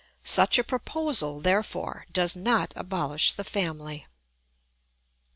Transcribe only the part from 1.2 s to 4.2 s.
therefore, does not abolish the family.